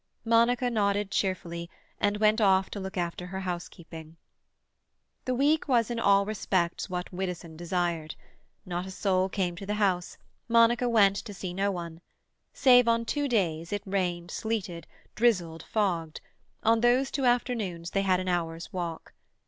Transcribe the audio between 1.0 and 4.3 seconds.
cheerfully, and went off to look after her housekeeping.